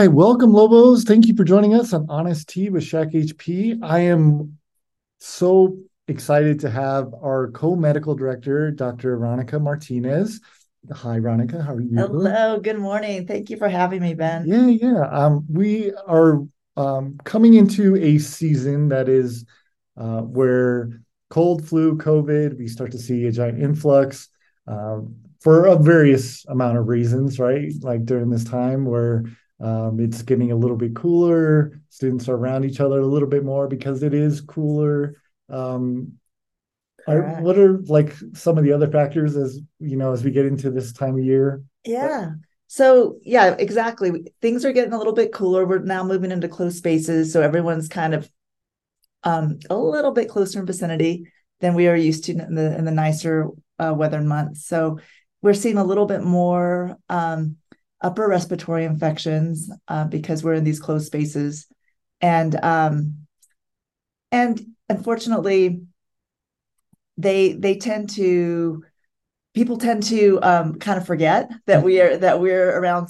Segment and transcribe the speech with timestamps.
[0.00, 1.04] right, welcome Lobos.
[1.04, 3.80] Thank you for joining us on Honest Tea with SHAC HP.
[3.82, 4.56] I am
[5.18, 5.76] so
[6.08, 9.18] excited to have our co-medical director, Dr.
[9.18, 10.40] Ronica Martinez.
[10.90, 11.62] Hi, Ronica.
[11.62, 11.98] How are you?
[11.98, 12.58] Hello.
[12.58, 13.26] Good morning.
[13.26, 14.46] Thank you for having me, Ben.
[14.46, 15.02] Yeah, yeah.
[15.02, 16.46] Um, we are
[16.78, 19.44] um, coming into a season that is
[19.98, 24.30] uh, where cold, flu, COVID, we start to see a giant influx
[24.66, 25.00] uh,
[25.40, 27.70] for a various amount of reasons, right?
[27.82, 29.24] Like during this time where
[29.60, 33.44] um, it's getting a little bit cooler, students are around each other a little bit
[33.44, 35.16] more because it is cooler.
[35.48, 36.14] Um,
[37.06, 40.46] are, what are like some of the other factors as you know as we get
[40.46, 41.62] into this time of year?
[41.84, 42.32] Yeah.
[42.66, 44.32] So yeah, exactly.
[44.40, 45.66] Things are getting a little bit cooler.
[45.66, 48.30] We're now moving into closed spaces, so everyone's kind of
[49.24, 51.26] um, a little bit closer in vicinity
[51.60, 54.66] than we are used to in the in the nicer uh, weather months.
[54.66, 55.00] So
[55.42, 57.56] we're seeing a little bit more um,
[58.00, 61.66] upper respiratory infections uh, because we're in these closed spaces,
[62.20, 63.26] and um,
[64.32, 65.82] and unfortunately,
[67.16, 68.84] they they tend to
[69.54, 73.08] people tend to um, kind of forget that we are that we're around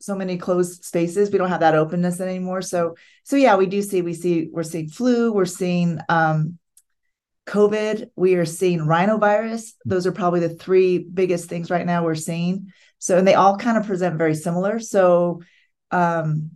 [0.00, 1.30] so many closed spaces.
[1.30, 2.62] We don't have that openness anymore.
[2.62, 6.58] So so yeah we do see we see we're seeing flu we're seeing um
[7.46, 9.72] covid we are seeing rhinovirus.
[9.84, 13.56] Those are probably the three biggest things right now we're seeing so and they all
[13.56, 15.40] kind of present very similar so
[15.90, 16.50] um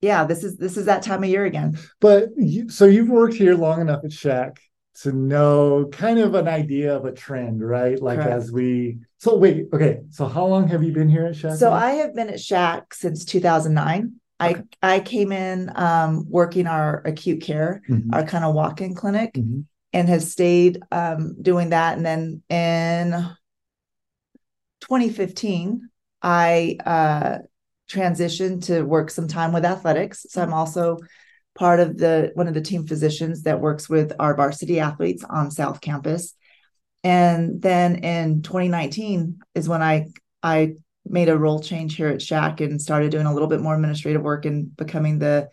[0.00, 3.34] yeah this is this is that time of year again but you, so you've worked
[3.34, 4.58] here long enough at SHAC
[4.94, 8.00] to know kind of an idea of a trend, right?
[8.00, 8.30] Like Correct.
[8.30, 10.00] as we so wait, okay.
[10.10, 11.56] So how long have you been here at SHAC?
[11.56, 11.76] So now?
[11.76, 14.12] I have been at SHAC since 2009.
[14.40, 14.62] Okay.
[14.82, 18.12] I I came in um, working our acute care, mm-hmm.
[18.12, 19.60] our kind of walk-in clinic, mm-hmm.
[19.92, 21.96] and have stayed um, doing that.
[21.96, 23.28] And then in
[24.92, 25.88] 2015,
[26.20, 27.38] I uh,
[27.90, 30.26] transitioned to work some time with athletics.
[30.28, 30.98] So I'm also
[31.54, 35.50] part of the one of the team physicians that works with our varsity athletes on
[35.50, 36.34] South Campus.
[37.02, 40.08] And then in 2019 is when I
[40.42, 40.74] I
[41.06, 44.20] made a role change here at SHAC and started doing a little bit more administrative
[44.20, 45.48] work and becoming the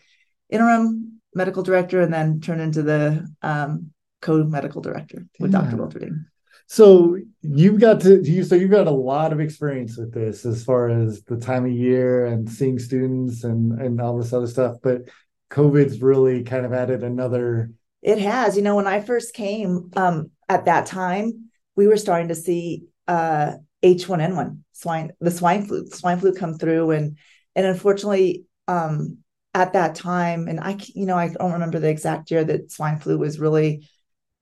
[0.50, 3.92] interim medical director and then turned into the um,
[4.22, 5.62] co-medical director with yeah.
[5.62, 5.78] Dr.
[5.78, 6.26] Wilterding.
[6.72, 10.64] So you've got to you so you've got a lot of experience with this as
[10.64, 14.78] far as the time of year and seeing students and and all this other stuff.
[14.84, 15.10] But
[15.50, 17.72] COVID's really kind of added another.
[18.04, 18.56] It has.
[18.56, 22.84] You know, when I first came um, at that time, we were starting to see
[23.08, 27.18] uh, H1N1 swine, the swine flu, swine flu come through, and
[27.56, 29.18] and unfortunately, um,
[29.56, 33.00] at that time, and I, you know, I don't remember the exact year that swine
[33.00, 33.90] flu was really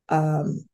[0.09, 0.67] um,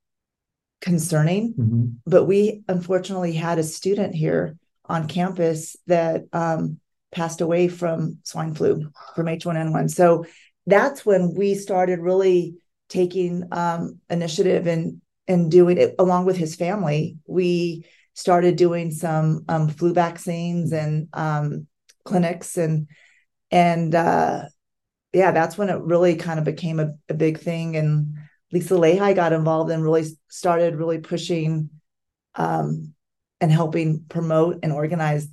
[0.83, 1.85] concerning, mm-hmm.
[2.05, 6.77] but we unfortunately had a student here on campus that um,
[7.09, 9.89] passed away from swine flu, from H1N1.
[9.89, 10.25] So
[10.67, 12.55] that's when we started really
[12.89, 17.17] taking um, initiative and and doing it along with his family.
[17.25, 21.67] We started doing some um, flu vaccines and um,
[22.03, 22.89] clinics and
[23.51, 24.43] and uh,
[25.13, 27.77] yeah, that's when it really kind of became a, a big thing.
[27.77, 28.17] And
[28.53, 31.71] Lisa Lehigh got involved and really started really pushing
[32.35, 32.93] um,
[33.41, 35.27] and helping promote and organize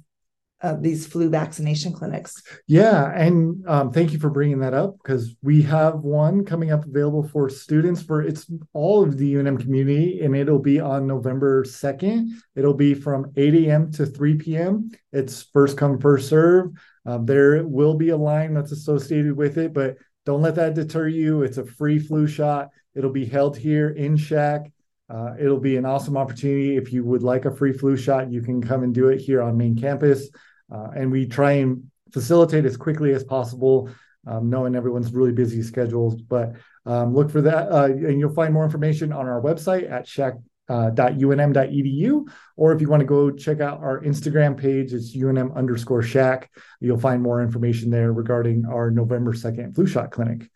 [0.62, 2.42] uh, these flu vaccination clinics.
[2.66, 6.84] Yeah, and um, thank you for bringing that up because we have one coming up
[6.86, 11.64] available for students for it's all of the UNM community, and it'll be on November
[11.64, 12.40] second.
[12.56, 13.92] It'll be from 8 a.m.
[13.92, 14.90] to 3 p.m.
[15.12, 16.72] It's first come first serve.
[17.06, 21.08] Um, there will be a line that's associated with it, but don't let that deter
[21.08, 21.42] you.
[21.42, 22.70] It's a free flu shot.
[22.94, 24.72] It'll be held here in SHAC.
[25.08, 26.76] Uh, it'll be an awesome opportunity.
[26.76, 29.42] If you would like a free flu shot, you can come and do it here
[29.42, 30.28] on main campus.
[30.72, 33.90] Uh, and we try and facilitate as quickly as possible,
[34.26, 36.20] um, knowing everyone's really busy schedules.
[36.20, 36.54] But
[36.86, 42.28] um, look for that, uh, and you'll find more information on our website at shac.unm.edu.
[42.28, 46.02] Uh, or if you want to go check out our Instagram page, it's unm underscore
[46.02, 46.50] shac.
[46.80, 50.48] You'll find more information there regarding our November 2nd flu shot clinic.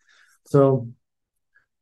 [0.45, 0.89] So,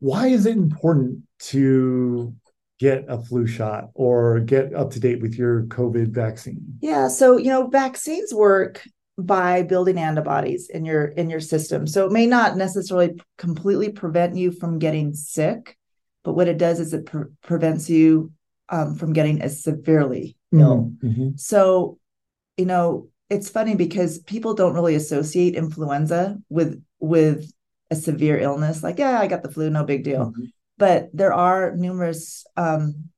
[0.03, 2.35] why is it important to
[2.77, 6.77] get a flu shot or get up to date with your COVID vaccine?
[6.81, 8.85] Yeah, so you know, vaccines work
[9.17, 11.88] by building antibodies in your in your system.
[11.88, 15.77] So it may not necessarily completely prevent you from getting sick,
[16.25, 18.33] but what it does is it pre- prevents you
[18.67, 20.91] um, from getting as severely ill.
[21.01, 21.29] Mm-hmm.
[21.38, 21.97] So,
[22.57, 27.50] you know, it's funny because people don't really associate influenza with with
[27.94, 28.84] a severe illness.
[28.84, 30.31] Like, yeah, I got the flu, no big deal.
[30.31, 30.44] Mm-hmm
[30.78, 33.10] but there are numerous um,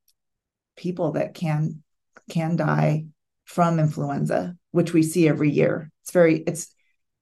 [0.76, 1.82] people that can
[2.30, 3.06] can die
[3.44, 5.90] from influenza, which we see every year.
[6.02, 6.72] It's very it's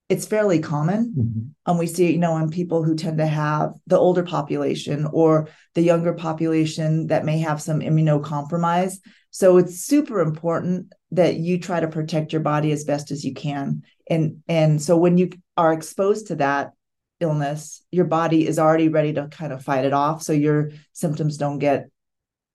[0.09, 1.15] it's fairly common.
[1.17, 1.51] Mhm.
[1.65, 5.49] Um, we see, you know, in people who tend to have the older population or
[5.75, 8.99] the younger population that may have some immunocompromise.
[9.31, 13.35] So it's super important that you try to protect your body as best as you
[13.35, 13.83] can.
[14.11, 16.73] And and so when you are exposed to that
[17.20, 20.22] illness, your body is already ready to kind of fight it off.
[20.22, 21.88] So your symptoms don't get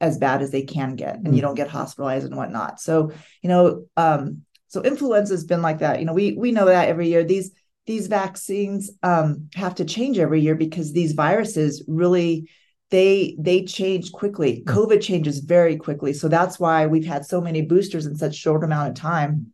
[0.01, 1.45] as bad as they can get and you Mm.
[1.45, 2.79] don't get hospitalized and whatnot.
[2.79, 3.11] So,
[3.41, 5.99] you know, um, so influenza has been like that.
[5.99, 7.23] You know, we we know that every year.
[7.23, 7.51] These
[7.87, 12.49] these vaccines um, have to change every year because these viruses really
[12.91, 14.63] they they change quickly.
[14.65, 14.73] Mm.
[14.73, 16.13] COVID changes very quickly.
[16.13, 19.51] So that's why we've had so many boosters in such short amount of time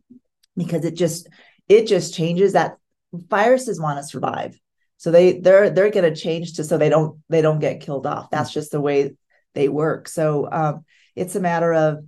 [0.57, 1.27] because it just
[1.69, 2.77] it just changes that
[3.13, 4.59] viruses want to survive.
[4.97, 8.07] So they they're they're going to change to so they don't they don't get killed
[8.07, 8.29] off.
[8.29, 9.15] That's just the way
[9.53, 10.07] they work.
[10.07, 12.05] So um, it's a matter of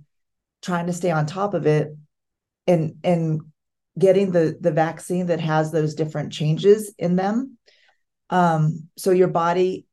[0.62, 1.96] trying to stay on top of it
[2.66, 3.40] and and
[3.98, 7.58] getting the the vaccine that has those different changes in them.
[8.30, 9.86] Um, so your body,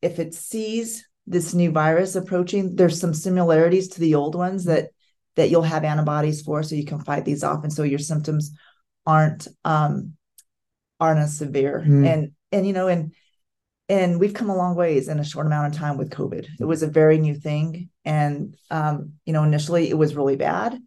[0.00, 4.90] if it sees this new virus approaching, there's some similarities to the old ones that
[5.36, 8.52] that you'll have antibodies for, so you can fight these off, and so your symptoms
[9.06, 10.14] aren't um,
[11.02, 11.84] aren't as severe.
[11.86, 12.06] Mm.
[12.06, 13.12] And and you know and
[13.88, 16.46] and we've come a long ways in a short amount of time with COVID.
[16.60, 20.78] It was a very new thing, and um, you know initially it was really bad,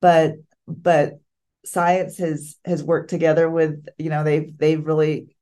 [0.00, 0.34] but
[0.66, 1.20] but
[1.64, 5.34] science has has worked together with you know they've they've really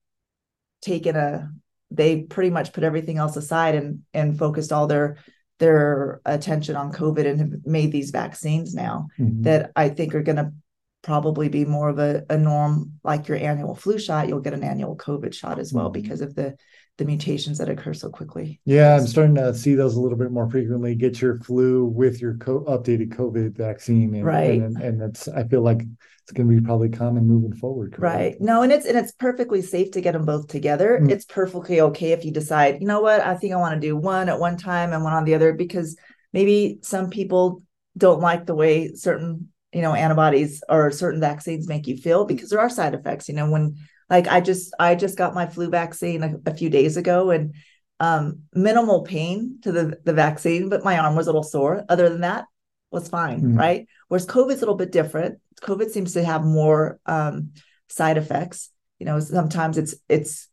[0.82, 1.50] taken a
[1.90, 5.16] they pretty much put everything else aside and and focused all their
[5.58, 9.44] their attention on COVID and have made these vaccines now Mhm.
[9.44, 10.52] that I think are going to
[11.02, 14.62] probably be more of a, a norm like your annual flu shot you'll get an
[14.62, 15.94] annual covid shot as well Mhm.
[15.94, 16.54] because of the
[16.98, 20.30] the mutations that occur so quickly Yeah, I'm starting to see those a little bit
[20.30, 20.94] more frequently.
[20.94, 24.60] Get your flu with your co- updated COVID vaccine, and, Right.
[24.60, 27.94] And, and that's I feel like it's going to be probably common moving forward.
[27.94, 28.02] correct?
[28.14, 31.10] right no and it's and it's perfectly safe to get them both together Mm.
[31.10, 33.96] it's perfectly okay if you decide you know what i think i want to do
[33.96, 35.96] one at one time and one on the other because
[36.32, 37.62] maybe some people
[37.96, 42.50] don't like the way certain you know antibodies or certain vaccines make you feel because
[42.50, 43.76] there are side effects you know when
[44.10, 47.54] like i just i just got my flu vaccine a, a few days ago and
[48.00, 51.84] um minimal pain to the the vaccine but my arm was a little sore.
[51.88, 52.46] Other than that
[52.90, 53.58] was fine Mm.
[53.58, 53.86] right?
[54.08, 55.38] Whereas covid's a little bit different.
[55.62, 57.52] Covid seems to have more um
[57.88, 58.70] side effects.
[58.98, 60.48] You know sometimes it's it's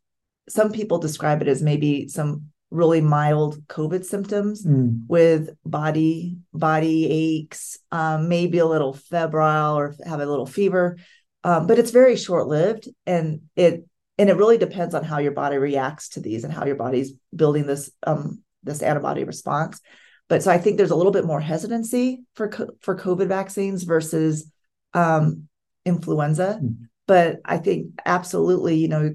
[0.48, 5.06] some people describe it as maybe some really mild covid symptoms Mm.
[5.08, 10.98] with body body aches um, maybe a little febrile or have a little fever
[11.44, 13.86] um, but it's very short lived and it
[14.20, 17.14] and it really depends on how your body reacts to these and how your body's
[17.36, 19.80] building this um, this antibody response
[20.28, 23.84] but so i think there's a little bit more hesitancy for co- for covid vaccines
[23.84, 24.52] versus
[24.94, 25.48] um,
[25.86, 26.76] influenza Mhm.
[27.08, 29.14] but i think absolutely you know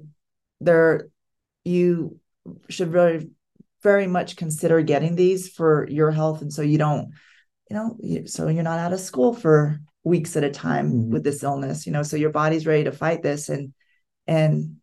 [0.61, 1.09] there
[1.65, 2.19] you
[2.69, 3.31] should really
[3.85, 7.11] very much consider getting these for your health and so you don't
[7.71, 11.09] you know you, so you're not out of school for weeks at a time Mhm.
[11.11, 13.73] with this illness you know so your body's ready to fight this and
[14.27, 14.77] and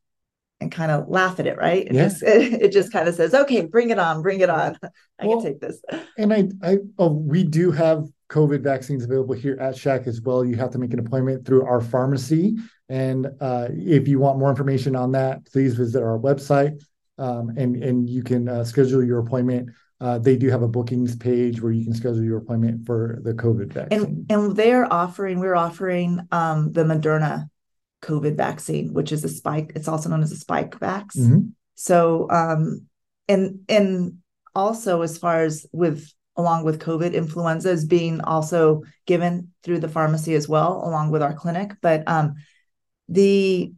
[0.61, 2.03] and kind of laugh at it right it Yeah.
[2.07, 4.77] just it, it just kind of says okay bring it on bring it on
[5.19, 5.81] i Well, can take this
[6.17, 10.45] And I, I, oh, we do have COVID vaccines available here at SHAC as well.
[10.45, 12.55] You have to make an appointment through our pharmacy.
[12.87, 16.81] And uh, if you want more information on that, please visit our website
[17.17, 19.69] um, and and you can uh, schedule your appointment.
[19.99, 23.33] Uh, they do have a bookings page where you can schedule your appointment for the
[23.33, 24.25] COVID vaccine.
[24.29, 27.47] and and they're offering we're offering um the moderna
[28.01, 31.51] covid vaccine which is a spike it's also known as a Spikevax Mhm.
[31.75, 32.85] So, um,
[33.27, 34.17] and and
[34.55, 39.89] also as far as with along with COVID, influenza is being also given through the
[39.89, 41.73] pharmacy as well, along with our clinic.
[41.81, 42.35] But um,
[43.09, 43.73] the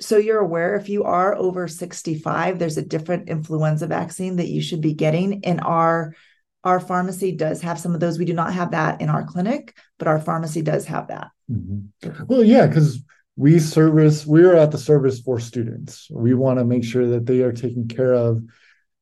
[0.00, 4.62] so you're aware if you are over 65, there's a different influenza vaccine that you
[4.62, 5.44] should be getting.
[5.44, 6.14] And our
[6.62, 8.18] our pharmacy does have some of those.
[8.18, 11.28] We do not have that in our clinic, but our pharmacy does have that.
[11.50, 11.88] Mhm.
[12.28, 13.02] Well, yeah, because
[13.36, 16.06] we service, we're at the service for students.
[16.10, 18.42] We want to make sure that they are taken care of.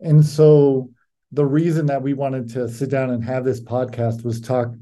[0.01, 0.91] And so
[1.33, 4.73] the reason that we wanted to sit down and have this podcast was talk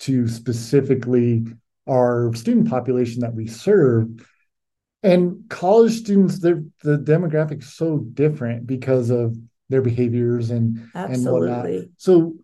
[0.00, 1.46] to specifically
[1.88, 4.08] our student population that we serve.
[5.06, 9.36] And college students, they're, the demographic is so different because of
[9.68, 11.68] their behaviors and and whatnot.
[11.96, 12.34] So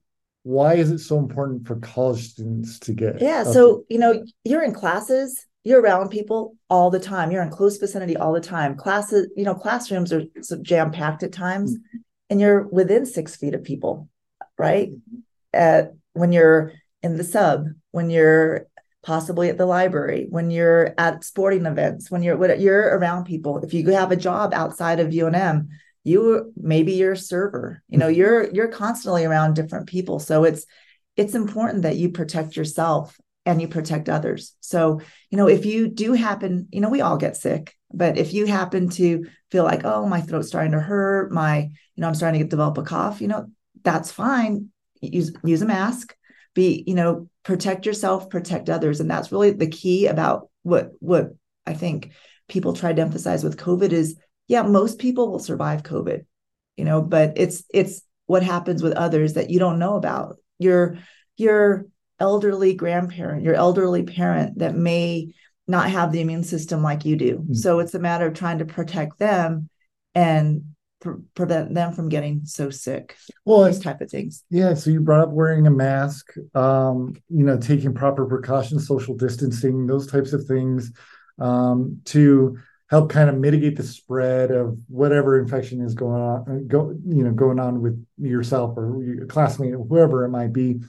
[0.42, 3.42] why is it so important for college students to get Yeah.
[3.42, 7.31] up So, you know, you're in classes, you're around people all the time.
[7.31, 8.76] You're in close vicinity all the time.
[8.76, 10.25] Classes, you know, classrooms are
[10.62, 11.99] jam packed at times, mm-hmm.
[12.31, 14.09] and you're within six feet of people,
[14.59, 14.90] right?
[14.90, 15.19] Mm-hmm.
[15.52, 18.66] At when you're in the sub, when you're
[19.02, 23.59] possibly at the library, when you're at sporting events, when you're when you're around people.
[23.59, 25.68] If you have a job outside of UNM,
[26.04, 27.82] you maybe you're a server.
[27.88, 28.18] You know, mm-hmm.
[28.18, 30.18] you're you're constantly around different people.
[30.18, 30.66] So it's
[31.16, 34.54] it's important that you protect yourself and you protect others.
[34.61, 38.32] So, you know, if you do happen, you know, we all get sick, but if
[38.32, 42.14] you happen to feel like, oh, my throat's starting to hurt, my, you know, I'm
[42.14, 43.47] starting to develop a cough, you know,
[43.82, 44.68] that's fine.
[45.00, 46.14] Use use a mask.
[46.54, 49.00] Be, you know, protect yourself, protect others.
[49.00, 51.35] And that's really the key about what what
[51.66, 52.12] I think
[52.49, 54.16] people try to emphasize with COVID is,
[54.49, 56.25] yeah, most people will survive COVID,
[56.76, 60.37] you know, but it's it's what happens with others that you don't know about.
[60.59, 60.99] Your
[61.37, 61.87] your
[62.21, 65.35] elderly grandparent, your elderly parent that may
[65.66, 67.38] not have the immune system like you do.
[67.38, 67.54] Mm-hmm.
[67.54, 69.68] So it's a matter of trying to protect them
[70.14, 73.16] and pre- prevent them from getting so sick.
[73.44, 74.44] Well, these type of things.
[74.49, 74.73] Yeah.
[74.75, 79.87] So you brought up wearing a mask, um, you know, taking proper precautions, social distancing,
[79.87, 80.92] those types of things
[81.38, 82.56] um, to
[82.88, 87.32] help kind of mitigate the spread of whatever infection is going on, go, you know,
[87.32, 90.80] going on with yourself or your classmate, or whoever it might be.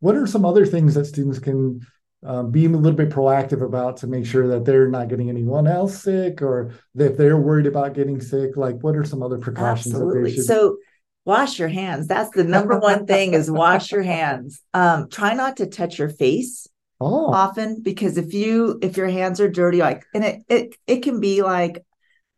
[0.00, 1.86] What are some other things that students can
[2.24, 5.66] um, be a little bit proactive about to make sure that they're not getting anyone
[5.66, 9.94] else sick or if they're worried about getting sick like what are some other precautions
[9.94, 10.44] absolutely should...
[10.44, 10.76] so
[11.24, 15.56] wash your hands that's the number one thing is wash your hands um, try not
[15.56, 16.68] to touch your face
[17.00, 17.32] oh.
[17.32, 21.20] often because if you if your hands are dirty like and it it, it can
[21.20, 21.84] be like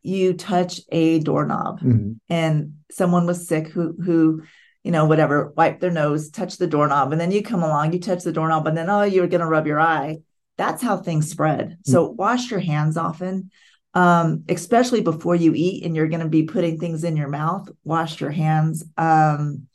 [0.03, 2.13] you touch a doorknob mm-hmm.
[2.29, 4.43] and someone was sick who who
[4.85, 7.99] you know, whatever, wipe their nose, touch the doorknob, and then you come along, you
[7.99, 10.19] touch the doorknob, and then oh, you're going to rub your eye.
[10.59, 11.71] That's how things spread.
[11.71, 11.91] Mm-hmm.
[11.91, 13.51] So wash your hands often,
[13.95, 17.69] um, especially before you eat, and you're going to be putting things in your mouth.
[17.83, 18.85] Wash your hands.
[18.99, 19.69] Um,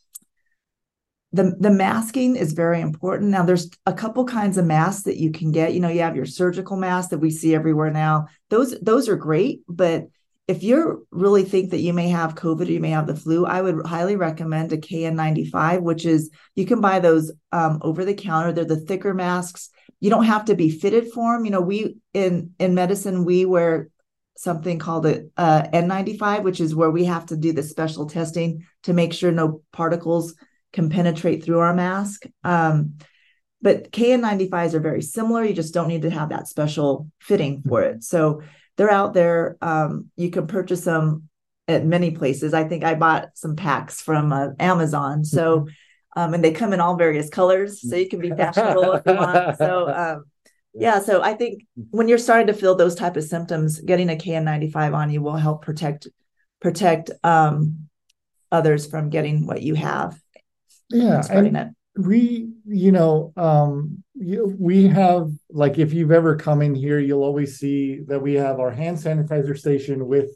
[1.32, 3.32] the the masking is very important.
[3.32, 5.74] Now, there's a couple kinds of masks that you can get.
[5.74, 8.28] You know, you have your surgical mask that we see everywhere now.
[8.50, 10.08] Those those are great, but
[10.50, 13.46] if you really think that you may have COVID or you may have the flu,
[13.46, 18.16] I would highly recommend a KN95, which is you can buy those um, over the
[18.16, 18.52] counter.
[18.52, 19.70] They're the thicker masks.
[20.00, 21.46] You don't have to be fitted for them.
[21.46, 23.90] You know, we in in medicine we wear
[24.38, 28.66] something called a uh, N95, which is where we have to do the special testing
[28.84, 30.34] to make sure no particles
[30.74, 32.24] can penetrate through our mask.
[32.44, 32.96] Um,
[33.62, 35.44] but KN95s are very similar.
[35.44, 38.04] You just don't need to have that special fitting for it.
[38.04, 38.42] So
[38.80, 39.58] they're out there.
[39.62, 41.28] Um, you can purchase them
[41.68, 42.54] at many places.
[42.54, 45.26] I think I bought some packs from uh, Amazon.
[45.26, 46.20] So, mm-hmm.
[46.20, 49.16] um, and they come in all various colors, so you can be fashionable if you
[49.16, 49.58] want.
[49.58, 50.24] So, um,
[50.74, 51.00] yeah.
[51.00, 54.96] So I think when you're starting to feel those type of symptoms, getting a KN95
[54.96, 56.08] on you will help protect
[56.62, 57.90] protect um,
[58.50, 60.18] others from getting what you have.
[60.90, 61.68] Yeah, and, it
[61.98, 67.58] we you know um we have like if you've ever come in here you'll always
[67.58, 70.32] see that we have our hand sanitizer station with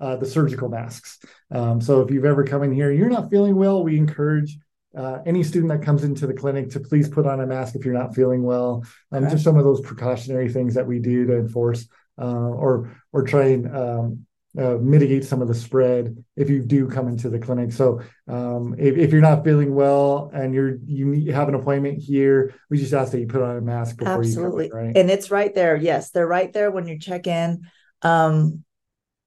[0.00, 1.20] uh, the surgical masks
[1.52, 4.58] um, so if you've ever come in here you're not feeling well we encourage
[4.96, 7.84] uh, any student that comes into the clinic to please put on a mask if
[7.84, 9.32] you're not feeling well um, okay.
[9.32, 11.86] just some of those precautionary things that we do to enforce
[12.20, 14.26] uh, or or try and um,
[14.58, 17.72] uh, mitigate some of the spread if you do come into the clinic.
[17.72, 22.54] So um, if, if, you're not feeling well and you're you have an appointment here,
[22.68, 24.64] we just ask that you put on a mask before Absolutely.
[24.64, 24.96] you come in, right?
[24.96, 25.76] And it's right there.
[25.76, 27.62] Yes, they're right there when you check in.
[28.02, 28.64] Um,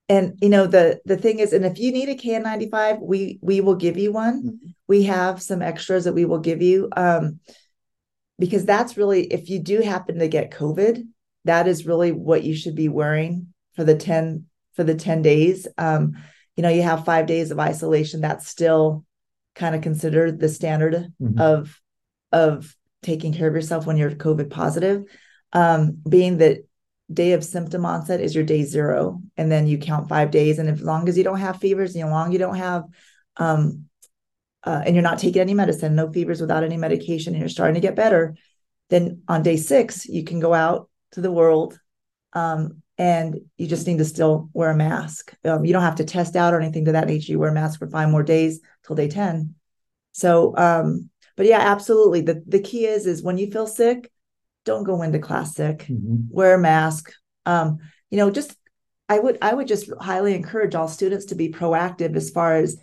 [0.09, 3.61] and you know the the thing is, and if you need a KN95, we we
[3.61, 4.43] will give you one.
[4.43, 4.67] Mm-hmm.
[4.87, 6.89] We have some extras that we will give you.
[6.97, 7.39] Um,
[8.37, 11.03] because that's really if you do happen to get COVID,
[11.45, 15.67] that is really what you should be wearing for the 10 for the 10 days.
[15.77, 16.13] Um,
[16.55, 18.21] you know, you have five days of isolation.
[18.21, 19.05] That's still
[19.55, 21.39] kind of considered the standard mm-hmm.
[21.39, 21.79] of
[22.31, 25.03] of taking care of yourself when you're COVID positive.
[25.53, 26.65] Um, being that
[27.11, 30.59] day of symptom onset is your day zero, and then you count five days.
[30.59, 32.83] And as long as you don't have fevers, and as long as you don't have
[33.37, 33.85] um,
[34.63, 37.75] uh, and you're not taking any medicine, no fevers without any medication, and you're starting
[37.75, 38.35] to get better,
[38.89, 41.79] then on day six, you can go out to the world
[42.33, 45.33] um, and you just need to still wear a mask.
[45.43, 47.31] Um, you don't have to test out or anything to that nature.
[47.31, 49.55] You wear a mask for five more days till day 10.
[50.11, 52.21] So, um, but yeah, absolutely.
[52.21, 54.11] The, the key is, is when you feel sick,
[54.65, 56.17] don't go into class sick, mm-hmm.
[56.29, 57.11] wear a mask.
[57.47, 57.79] Um,
[58.11, 58.55] you know, just,
[59.09, 62.77] I would, I would just highly encourage all students to be proactive as far as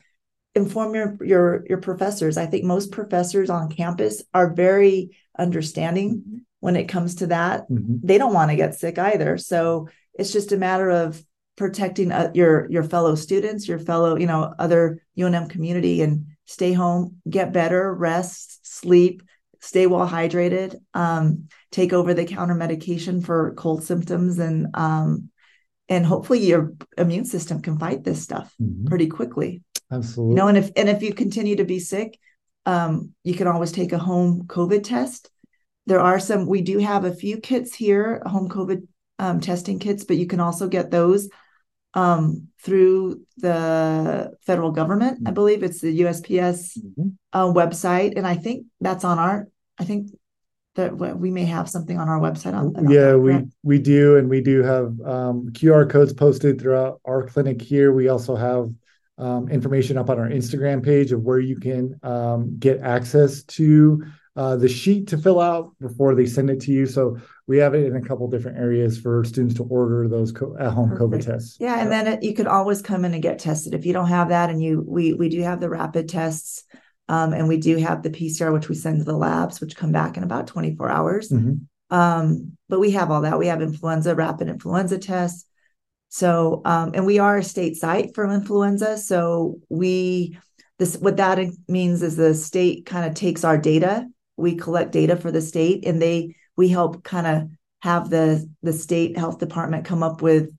[0.57, 2.37] inform your, your, your professors.
[2.37, 6.39] I think most professors on campus are very understanding mm-hmm.
[6.59, 7.71] when it comes to that.
[7.71, 7.99] Mm-hmm.
[8.03, 9.39] They don't want to get sick either.
[9.39, 9.87] So
[10.19, 11.23] it's just a matter of
[11.57, 16.73] protecting uh, your your fellow students, your fellow, you know, other UNM community and stay
[16.73, 19.23] home, get better, rest, sleep,
[19.61, 25.31] stay well hydrated, um, take over the counter medication for cold symptoms, and um,
[25.89, 28.87] and hopefully your immune system can fight this stuff mm-hmm.
[28.87, 29.63] pretty quickly.
[29.91, 30.33] Absolutely.
[30.33, 32.19] You know, and if and if you continue to be sick,
[32.67, 35.31] um, you can always take a home COVID test.
[35.87, 36.47] There are some.
[36.47, 38.87] We do have a few kits here, home COVID
[39.19, 41.29] um, testing kits, but you can also get those
[41.95, 45.19] um, through the federal government.
[45.19, 45.35] I mm-hmm.
[45.35, 47.09] believe it's the USPS mm-hmm.
[47.33, 49.49] uh, website, and I think that's on our.
[49.79, 50.11] I think
[50.75, 52.55] that we may have something on our website.
[52.55, 57.01] On, yeah, that, we we do, and we do have um, QR codes posted throughout
[57.05, 57.93] our clinic here.
[57.93, 58.71] We also have
[59.19, 64.05] um, information up on our Instagram page of where you can um, get access to
[64.37, 66.87] uh, the sheet to fill out before they send it to you.
[66.87, 70.55] So we have it in a couple different areas for students to order those co-
[70.61, 71.57] at-home COVID tests.
[71.59, 74.09] Yeah, and then it, you can always come in and get tested if you don't
[74.09, 74.51] have that.
[74.51, 76.65] And you, we we do have the rapid tests,
[77.09, 79.93] um, and we do have the PCR, which we send to the labs, which come
[79.93, 81.31] back in about 24 hours.
[81.31, 81.55] Mm-hmm.
[81.97, 83.39] Um, but we have all that.
[83.39, 85.47] We have influenza, rapid influenza tests.
[86.11, 88.99] So, um, and we are a state site for influenza.
[88.99, 90.39] So we
[90.79, 94.07] this what that means is the state kind of takes our data
[94.39, 97.49] we collect data for the state and they we help kind of
[97.81, 100.53] have the the state health department come up with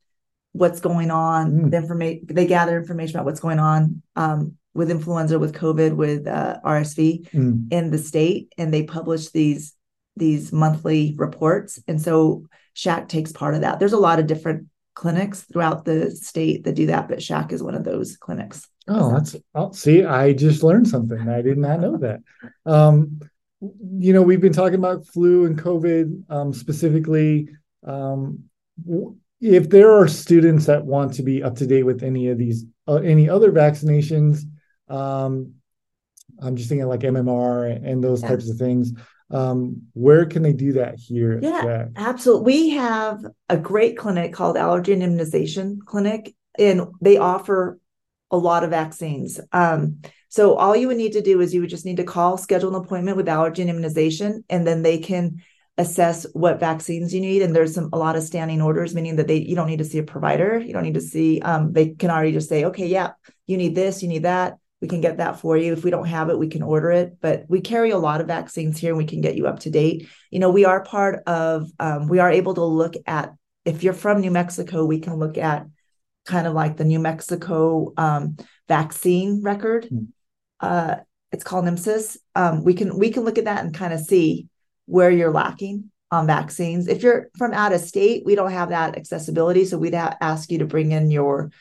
[0.54, 1.72] what's going on mm.
[1.72, 6.26] the information they gather information about what's going on um, with influenza with covid with
[6.26, 7.72] uh, rsv mm.
[7.72, 9.76] in the state and they publish these
[10.16, 14.68] these monthly reports and so SHAC takes part of that there's a lot of different
[14.96, 19.12] clinics throughout the state that do that but SHAC is one of those clinics oh
[19.12, 22.22] that's oh, see i just learned something i did not know that
[22.66, 23.20] um,
[23.62, 27.50] you know, we've been talking about flu and COVID um, specifically.
[27.86, 28.46] Um,
[29.42, 32.66] if there are students that want to be up to date with any of these,
[32.88, 34.42] uh, any other vaccinations,
[34.88, 35.54] um,
[36.42, 38.32] I'm just thinking like MMR and those yes.
[38.32, 38.94] types of things.
[39.32, 41.40] Um, where can they do that here?
[41.42, 42.46] Yeah, absolutely.
[42.46, 47.80] We have a great clinic called Allergy and Immunization Clinic, and they offer
[48.32, 49.40] a lot of vaccines.
[49.52, 52.38] Um, so all you would need to do is you would just need to call,
[52.38, 55.42] schedule an appointment with allergy and immunization, and then they can
[55.80, 57.42] assess what vaccines you need.
[57.42, 59.86] And there's some a lot of standing orders, meaning that they you don't need to
[59.86, 61.42] see a provider, you don't need to see.
[61.42, 63.12] Um, they can already just say, okay, yeah,
[63.48, 64.60] you need this, you need that.
[64.82, 65.74] We can get that for you.
[65.74, 67.18] If we don't have it, we can order it.
[67.20, 69.72] But we carry a lot of vaccines here, and we can get you up to
[69.72, 70.08] date.
[70.30, 71.70] You know, we are part of.
[71.80, 73.34] Um, we are able to look at
[73.66, 75.66] if you're from New Mexico, we can look at
[76.26, 78.38] kind of like the New Mexico um,
[78.68, 79.90] vaccine record.
[79.92, 80.10] Mm
[80.60, 80.96] uh,
[81.32, 82.18] it's called NMSIS.
[82.36, 84.48] Um, we can we can look at that and kind of see
[84.86, 86.88] where you're lacking on vaccines.
[86.88, 90.50] If you're from out of state, we don't have that accessibility, so we'd ha- ask
[90.52, 91.52] you to bring in your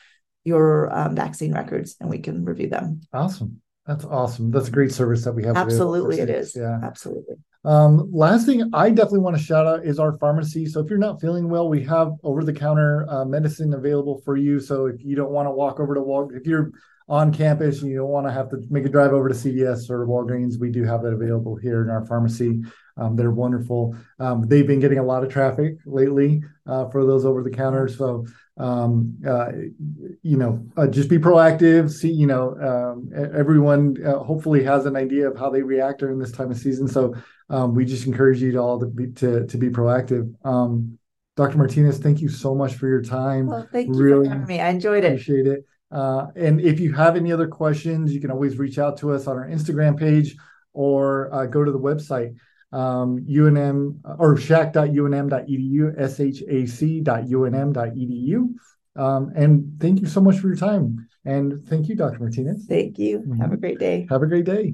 [0.43, 3.01] your um, vaccine records and we can review them.
[3.13, 3.61] Awesome.
[3.85, 4.51] That's awesome.
[4.51, 5.57] That's a great service that we have.
[5.57, 6.55] Absolutely, it is.
[6.55, 7.35] Yeah, absolutely.
[7.65, 10.65] Um, last thing I definitely want to shout out is our pharmacy.
[10.65, 14.37] So if you're not feeling well, we have over the counter uh, medicine available for
[14.37, 14.59] you.
[14.59, 16.71] So if you don't want to walk over to walk, if you're
[17.09, 19.89] on campus and you don't want to have to make a drive over to CVS
[19.89, 22.61] or Walgreens, we do have that available here in our pharmacy.
[22.97, 23.95] Um, they're wonderful.
[24.19, 27.87] Um, they've been getting a lot of traffic lately uh, for those over the counter.
[27.87, 29.51] So, um, uh,
[30.21, 31.89] you know, uh, just be proactive.
[31.89, 36.19] See, you know, um, everyone uh, hopefully has an idea of how they react during
[36.19, 36.87] this time of season.
[36.87, 37.15] So,
[37.49, 40.31] um, we just encourage you to all to be to, to be proactive.
[40.45, 40.99] Um,
[41.35, 41.57] Dr.
[41.57, 43.47] Martinez, thank you so much for your time.
[43.47, 44.59] Well, thank you really for having me.
[44.59, 45.13] I enjoyed it.
[45.13, 45.65] Appreciate it.
[45.91, 49.27] Uh, and if you have any other questions, you can always reach out to us
[49.27, 50.35] on our Instagram page
[50.73, 52.35] or uh, go to the website,
[52.71, 57.15] um, UNM or shac.unm.edu, shac.unm.edu.
[58.95, 61.07] Um, and thank you so much for your time.
[61.25, 62.19] And thank you, Dr.
[62.19, 62.65] Martinez.
[62.67, 63.19] Thank you.
[63.19, 63.41] Mm-hmm.
[63.41, 64.07] Have a great day.
[64.09, 64.73] Have a great day.